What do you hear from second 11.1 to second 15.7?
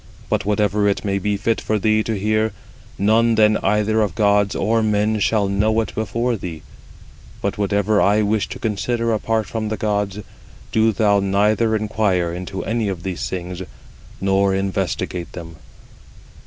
neither inquire into any of these things, nor investigate them."